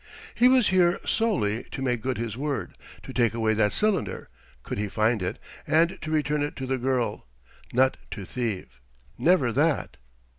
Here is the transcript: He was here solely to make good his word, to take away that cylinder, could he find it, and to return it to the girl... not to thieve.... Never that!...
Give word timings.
He 0.33 0.47
was 0.47 0.69
here 0.69 0.99
solely 1.05 1.65
to 1.65 1.81
make 1.83 2.01
good 2.01 2.17
his 2.17 2.35
word, 2.35 2.75
to 3.03 3.13
take 3.13 3.35
away 3.35 3.53
that 3.53 3.71
cylinder, 3.71 4.29
could 4.63 4.79
he 4.79 4.89
find 4.89 5.21
it, 5.21 5.37
and 5.67 5.99
to 6.01 6.09
return 6.09 6.41
it 6.41 6.55
to 6.55 6.65
the 6.65 6.79
girl... 6.79 7.27
not 7.71 7.97
to 8.09 8.25
thieve.... 8.25 8.79
Never 9.19 9.51
that!... 9.53 9.97